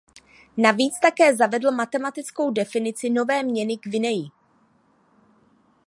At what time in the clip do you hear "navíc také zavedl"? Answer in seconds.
0.57-1.71